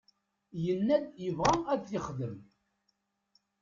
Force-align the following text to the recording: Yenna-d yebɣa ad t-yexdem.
Yenna-d 0.63 1.07
yebɣa 1.23 1.55
ad 1.73 1.81
t-yexdem. 1.81 2.35